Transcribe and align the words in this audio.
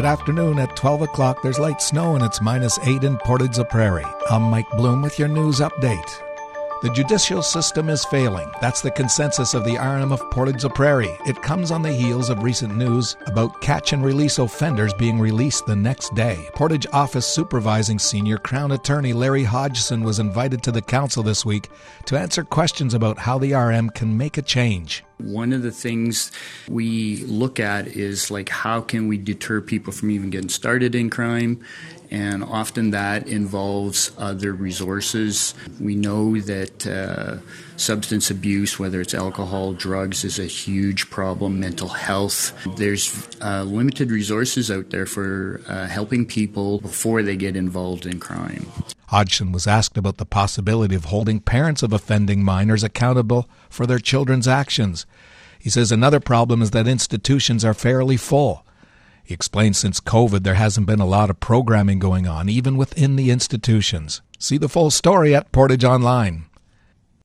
Good 0.00 0.06
afternoon. 0.06 0.58
At 0.58 0.76
12 0.76 1.02
o'clock, 1.02 1.42
there's 1.42 1.58
light 1.58 1.82
snow 1.82 2.14
and 2.14 2.24
it's 2.24 2.40
minus 2.40 2.78
8 2.78 3.04
in 3.04 3.18
Portage 3.18 3.58
Prairie. 3.68 4.06
I'm 4.30 4.44
Mike 4.44 4.70
Bloom 4.70 5.02
with 5.02 5.18
your 5.18 5.28
news 5.28 5.60
update. 5.60 6.29
The 6.82 6.88
judicial 6.88 7.42
system 7.42 7.90
is 7.90 8.06
failing. 8.06 8.50
That's 8.62 8.80
the 8.80 8.90
consensus 8.90 9.52
of 9.52 9.66
the 9.66 9.76
RM 9.76 10.12
of 10.12 10.30
Portage 10.30 10.64
Prairie. 10.74 11.14
It 11.26 11.42
comes 11.42 11.70
on 11.70 11.82
the 11.82 11.92
heels 11.92 12.30
of 12.30 12.42
recent 12.42 12.74
news 12.74 13.18
about 13.26 13.60
catch 13.60 13.92
and 13.92 14.02
release 14.02 14.38
offenders 14.38 14.94
being 14.94 15.18
released 15.18 15.66
the 15.66 15.76
next 15.76 16.14
day. 16.14 16.48
Portage 16.54 16.86
Office 16.94 17.26
Supervising 17.26 17.98
Senior 17.98 18.38
Crown 18.38 18.72
Attorney 18.72 19.12
Larry 19.12 19.44
Hodgson 19.44 20.02
was 20.02 20.20
invited 20.20 20.62
to 20.62 20.72
the 20.72 20.80
council 20.80 21.22
this 21.22 21.44
week 21.44 21.68
to 22.06 22.18
answer 22.18 22.44
questions 22.44 22.94
about 22.94 23.18
how 23.18 23.36
the 23.36 23.52
RM 23.52 23.90
can 23.90 24.16
make 24.16 24.38
a 24.38 24.42
change. 24.42 25.04
One 25.18 25.52
of 25.52 25.60
the 25.60 25.70
things 25.70 26.32
we 26.66 27.18
look 27.26 27.60
at 27.60 27.88
is 27.88 28.30
like 28.30 28.48
how 28.48 28.80
can 28.80 29.06
we 29.06 29.18
deter 29.18 29.60
people 29.60 29.92
from 29.92 30.10
even 30.10 30.30
getting 30.30 30.48
started 30.48 30.94
in 30.94 31.10
crime 31.10 31.62
and 32.10 32.42
often 32.42 32.90
that 32.90 33.28
involves 33.28 34.10
other 34.18 34.52
resources. 34.52 35.54
We 35.78 35.94
know 35.94 36.40
that 36.40 36.86
uh, 36.86 37.38
substance 37.76 38.30
abuse, 38.30 38.78
whether 38.78 39.00
it's 39.00 39.14
alcohol, 39.14 39.74
drugs, 39.74 40.24
is 40.24 40.38
a 40.38 40.46
huge 40.46 41.08
problem, 41.08 41.60
mental 41.60 41.88
health. 41.88 42.52
There's 42.76 43.28
uh, 43.40 43.62
limited 43.62 44.10
resources 44.10 44.70
out 44.70 44.90
there 44.90 45.06
for 45.06 45.60
uh, 45.68 45.86
helping 45.86 46.26
people 46.26 46.80
before 46.80 47.22
they 47.22 47.36
get 47.36 47.54
involved 47.54 48.06
in 48.06 48.18
crime. 48.18 48.66
Hodgson 49.08 49.52
was 49.52 49.66
asked 49.66 49.96
about 49.96 50.18
the 50.18 50.26
possibility 50.26 50.94
of 50.94 51.06
holding 51.06 51.40
parents 51.40 51.82
of 51.82 51.92
offending 51.92 52.42
minors 52.44 52.84
accountable 52.84 53.48
for 53.68 53.86
their 53.86 53.98
children's 53.98 54.48
actions. 54.48 55.06
He 55.58 55.70
says 55.70 55.92
another 55.92 56.20
problem 56.20 56.62
is 56.62 56.70
that 56.72 56.88
institutions 56.88 57.64
are 57.64 57.74
fairly 57.74 58.16
full. 58.16 58.64
He 59.30 59.34
explains 59.34 59.78
since 59.78 60.00
COVID, 60.00 60.42
there 60.42 60.54
hasn't 60.54 60.88
been 60.88 60.98
a 60.98 61.06
lot 61.06 61.30
of 61.30 61.38
programming 61.38 62.00
going 62.00 62.26
on, 62.26 62.48
even 62.48 62.76
within 62.76 63.14
the 63.14 63.30
institutions. 63.30 64.22
See 64.40 64.58
the 64.58 64.68
full 64.68 64.90
story 64.90 65.36
at 65.36 65.52
Portage 65.52 65.84
Online. 65.84 66.46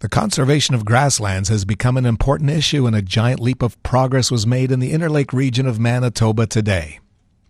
The 0.00 0.10
conservation 0.10 0.74
of 0.74 0.84
grasslands 0.84 1.48
has 1.48 1.64
become 1.64 1.96
an 1.96 2.04
important 2.04 2.50
issue, 2.50 2.86
and 2.86 2.94
a 2.94 3.00
giant 3.00 3.40
leap 3.40 3.62
of 3.62 3.82
progress 3.82 4.30
was 4.30 4.46
made 4.46 4.70
in 4.70 4.78
the 4.78 4.92
Interlake 4.92 5.32
region 5.32 5.66
of 5.66 5.80
Manitoba 5.80 6.46
today. 6.46 7.00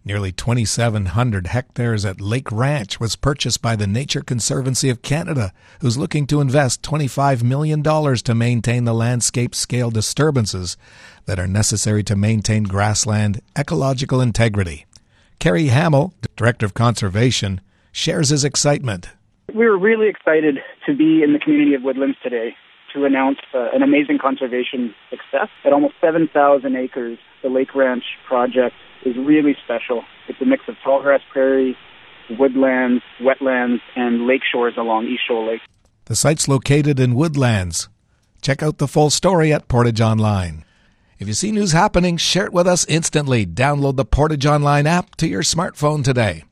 Nearly 0.06 0.30
2,700 0.30 1.48
hectares 1.48 2.04
at 2.04 2.20
Lake 2.20 2.52
Ranch 2.52 3.00
was 3.00 3.16
purchased 3.16 3.60
by 3.60 3.74
the 3.74 3.88
Nature 3.88 4.20
Conservancy 4.20 4.88
of 4.88 5.02
Canada, 5.02 5.52
who's 5.80 5.98
looking 5.98 6.28
to 6.28 6.40
invest 6.40 6.80
$25 6.82 7.42
million 7.42 7.82
to 7.82 8.34
maintain 8.36 8.84
the 8.84 8.94
landscape 8.94 9.52
scale 9.52 9.90
disturbances 9.90 10.76
that 11.24 11.40
are 11.40 11.48
necessary 11.48 12.04
to 12.04 12.14
maintain 12.14 12.62
grassland 12.62 13.40
ecological 13.58 14.20
integrity. 14.20 14.86
Kerry 15.40 15.66
Hamill, 15.66 16.14
Director 16.36 16.66
of 16.66 16.72
Conservation, 16.72 17.60
shares 17.90 18.28
his 18.28 18.44
excitement. 18.44 19.08
We 19.52 19.66
were 19.66 19.76
really 19.76 20.08
excited 20.08 20.58
to 20.86 20.94
be 20.94 21.24
in 21.24 21.32
the 21.32 21.40
community 21.40 21.74
of 21.74 21.82
Woodlands 21.82 22.16
today 22.22 22.54
to 22.94 23.06
announce 23.06 23.38
uh, 23.52 23.70
an 23.74 23.82
amazing 23.82 24.18
conservation 24.22 24.94
success. 25.10 25.48
At 25.64 25.72
almost 25.72 25.94
7,000 26.00 26.76
acres, 26.76 27.18
the 27.42 27.48
Lake 27.48 27.74
Ranch 27.74 28.04
project 28.28 28.76
is 29.04 29.16
really 29.16 29.56
special. 29.64 30.04
It's 30.28 30.40
a 30.40 30.44
mix 30.44 30.64
of 30.68 30.76
tallgrass 30.84 31.20
prairie, 31.32 31.76
woodlands, 32.30 33.02
wetlands, 33.20 33.80
and 33.94 34.26
lake 34.26 34.42
shores 34.50 34.74
along 34.76 35.06
East 35.06 35.22
Shoal 35.26 35.46
Lake. 35.46 35.60
The 36.06 36.16
site's 36.16 36.48
located 36.48 37.00
in 37.00 37.14
Woodlands. 37.14 37.88
Check 38.40 38.62
out 38.62 38.78
the 38.78 38.88
full 38.88 39.10
story 39.10 39.52
at 39.52 39.68
Portage 39.68 40.00
Online. 40.00 40.64
If 41.18 41.28
you 41.28 41.34
see 41.34 41.50
news 41.50 41.72
happening, 41.72 42.16
share 42.16 42.46
it 42.46 42.52
with 42.52 42.66
us 42.66 42.84
instantly. 42.86 43.46
Download 43.46 43.96
the 43.96 44.04
Portage 44.04 44.46
Online 44.46 44.86
app 44.86 45.16
to 45.16 45.26
your 45.26 45.42
smartphone 45.42 46.04
today. 46.04 46.44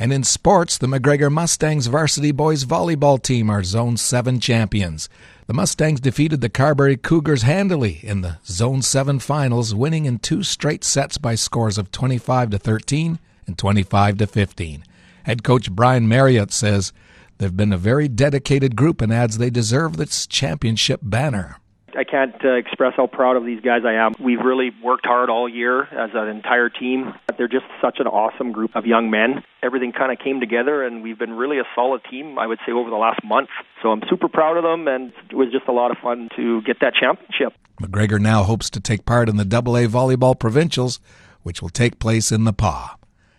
And 0.00 0.14
in 0.14 0.24
sports, 0.24 0.78
the 0.78 0.86
McGregor 0.86 1.30
Mustangs 1.30 1.86
varsity 1.86 2.32
boys 2.32 2.64
volleyball 2.64 3.22
team 3.22 3.50
are 3.50 3.62
Zone 3.62 3.98
7 3.98 4.40
champions. 4.40 5.10
The 5.46 5.52
Mustangs 5.52 6.00
defeated 6.00 6.40
the 6.40 6.48
Carberry 6.48 6.96
Cougars 6.96 7.42
handily 7.42 8.00
in 8.02 8.22
the 8.22 8.38
Zone 8.46 8.80
7 8.80 9.18
finals, 9.18 9.74
winning 9.74 10.06
in 10.06 10.18
two 10.18 10.42
straight 10.42 10.84
sets 10.84 11.18
by 11.18 11.34
scores 11.34 11.76
of 11.76 11.92
25 11.92 12.48
to 12.48 12.58
13 12.58 13.18
and 13.46 13.58
25 13.58 14.16
to 14.16 14.26
15. 14.26 14.84
Head 15.24 15.44
coach 15.44 15.70
Brian 15.70 16.08
Marriott 16.08 16.50
says 16.50 16.94
they've 17.36 17.54
been 17.54 17.74
a 17.74 17.76
very 17.76 18.08
dedicated 18.08 18.76
group 18.76 19.02
and 19.02 19.12
adds 19.12 19.36
they 19.36 19.50
deserve 19.50 19.98
this 19.98 20.26
championship 20.26 21.00
banner. 21.02 21.58
I 21.96 22.04
can't 22.04 22.34
uh, 22.44 22.54
express 22.54 22.94
how 22.96 23.06
proud 23.06 23.36
of 23.36 23.44
these 23.44 23.60
guys 23.60 23.82
I 23.84 23.94
am. 23.94 24.12
We've 24.20 24.40
really 24.40 24.70
worked 24.82 25.06
hard 25.06 25.30
all 25.30 25.48
year 25.48 25.82
as 25.82 26.10
an 26.14 26.28
entire 26.28 26.68
team. 26.68 27.12
They're 27.36 27.48
just 27.48 27.66
such 27.82 27.98
an 28.00 28.06
awesome 28.06 28.52
group 28.52 28.76
of 28.76 28.86
young 28.86 29.10
men. 29.10 29.42
Everything 29.62 29.92
kind 29.92 30.12
of 30.12 30.18
came 30.18 30.40
together, 30.40 30.84
and 30.84 31.02
we've 31.02 31.18
been 31.18 31.32
really 31.32 31.58
a 31.58 31.64
solid 31.74 32.02
team, 32.10 32.38
I 32.38 32.46
would 32.46 32.58
say, 32.66 32.72
over 32.72 32.90
the 32.90 32.96
last 32.96 33.24
month. 33.24 33.48
So 33.82 33.90
I'm 33.90 34.02
super 34.08 34.28
proud 34.28 34.56
of 34.56 34.62
them, 34.62 34.88
and 34.88 35.12
it 35.30 35.34
was 35.34 35.50
just 35.52 35.68
a 35.68 35.72
lot 35.72 35.90
of 35.90 35.98
fun 35.98 36.28
to 36.36 36.62
get 36.62 36.80
that 36.80 36.94
championship. 36.94 37.52
McGregor 37.80 38.20
now 38.20 38.42
hopes 38.42 38.70
to 38.70 38.80
take 38.80 39.06
part 39.06 39.28
in 39.28 39.36
the 39.36 39.44
AA 39.44 39.86
Volleyball 39.88 40.38
Provincials, 40.38 41.00
which 41.42 41.62
will 41.62 41.70
take 41.70 41.98
place 41.98 42.30
in 42.30 42.44
the 42.44 42.52
Pas. 42.52 42.90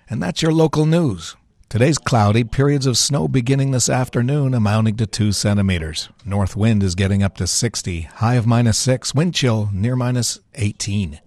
And 0.10 0.22
that's 0.22 0.42
your 0.42 0.52
local 0.52 0.86
news. 0.86 1.36
Today's 1.72 1.98
cloudy, 1.98 2.44
periods 2.44 2.86
of 2.86 2.98
snow 2.98 3.30
beginning 3.30 3.72
this 3.72 3.88
afternoon 3.88 4.54
amounting 4.54 4.98
to 4.98 5.08
2 5.08 5.32
centimeters. 5.32 6.09
North 6.26 6.54
wind 6.54 6.84
is 6.84 6.96
getting 6.96 7.24
up 7.24 7.38
to 7.38 7.48
60, 7.48 8.02
high 8.02 8.34
of 8.34 8.46
minus 8.46 8.78
6, 8.80 9.16
wind 9.16 9.34
chill 9.34 9.70
near 9.72 9.96
minus 9.96 10.42
18. 10.56 11.22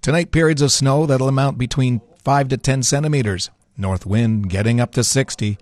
Tonight, 0.00 0.32
periods 0.32 0.62
of 0.62 0.72
snow 0.72 1.04
that'll 1.04 1.28
amount 1.28 1.58
between 1.58 2.00
5 2.24 2.48
to 2.48 2.56
10 2.56 2.82
centimeters. 2.82 3.50
North 3.76 4.06
wind 4.06 4.48
getting 4.48 4.80
up 4.80 4.92
to 4.92 5.04
60. 5.04 5.58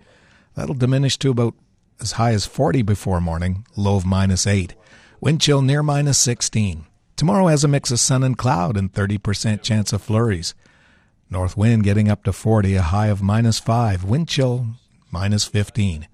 That'll 0.55 0.77
diminish 0.77 1.19
to 1.19 1.31
about 1.33 1.55
as 2.01 2.13
high 2.13 2.31
as 2.31 2.47
40 2.47 2.83
before 2.83 3.21
morning, 3.21 3.67
low 3.75 3.97
of 3.97 4.07
minus 4.07 4.47
8. 4.47 4.73
Wind 5.21 5.41
chill 5.41 5.63
near 5.63 5.83
minus 5.83 6.17
16. 6.19 6.87
Tomorrow 7.17 7.49
has 7.49 7.65
a 7.65 7.69
mix 7.69 7.91
of 7.91 7.99
sun 7.99 8.23
and 8.23 8.39
cloud 8.39 8.77
and 8.77 8.93
30% 8.93 9.63
chance 9.63 9.93
of 9.93 10.01
flurries. 10.01 10.55
North 11.31 11.57
wind 11.59 11.85
getting 11.85 12.09
up 12.09 12.25
to 12.25 12.33
40, 12.33 12.75
a 12.75 12.83
high 12.83 13.09
of 13.09 13.21
minus 13.21 13.59
5. 13.59 14.03
Wind 14.03 14.29
chill 14.29 14.67
minus 15.11 15.45
15. 15.45 16.09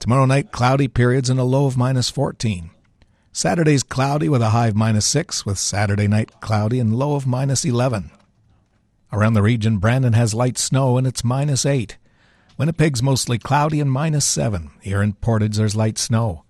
Tomorrow 0.00 0.24
night, 0.24 0.50
cloudy 0.50 0.88
periods 0.88 1.30
and 1.30 1.38
a 1.38 1.44
low 1.44 1.66
of 1.66 1.76
minus 1.76 2.10
14. 2.10 2.70
Saturday's 3.32 3.84
cloudy 3.84 4.28
with 4.28 4.42
a 4.42 4.50
high 4.50 4.68
of 4.68 4.74
minus 4.74 5.06
6, 5.06 5.46
with 5.46 5.56
Saturday 5.56 6.08
night 6.08 6.40
cloudy 6.40 6.80
and 6.80 6.96
low 6.96 7.14
of 7.14 7.28
minus 7.28 7.64
11. 7.64 8.10
Around 9.12 9.34
the 9.34 9.42
region, 9.42 9.78
Brandon 9.78 10.14
has 10.14 10.34
light 10.34 10.58
snow 10.58 10.98
and 10.98 11.06
it's 11.06 11.22
minus 11.22 11.64
8. 11.64 11.96
Winnipeg's 12.58 13.02
mostly 13.02 13.38
cloudy 13.38 13.80
and 13.80 13.90
minus 13.90 14.24
7. 14.24 14.72
Here 14.80 15.00
in 15.00 15.12
Portage, 15.12 15.56
there's 15.56 15.76
light 15.76 15.96
snow. 15.96 16.44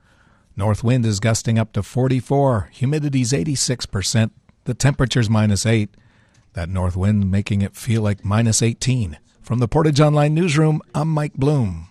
North 0.57 0.83
wind 0.83 1.05
is 1.05 1.21
gusting 1.21 1.59
up 1.59 1.73
to 1.75 1.83
44. 1.83 2.71
Humidity's 2.73 3.33
86%. 3.33 4.31
The 4.65 4.75
temperature's 4.75 5.31
minus 5.31 5.67
8. 5.67 5.91
That 6.55 6.69
north 6.69 6.97
wind 6.97 7.31
making 7.31 7.63
it 7.63 7.77
feel 7.77 8.03
like 8.03 8.25
minus 8.25 8.61
18. 8.63 9.19
From 9.41 9.61
the 9.61 9.69
Portage 9.69 10.01
Online 10.01 10.35
Newsroom, 10.35 10.81
I'm 10.95 11.09
Mike 11.09 11.35
Bloom. 11.35 11.90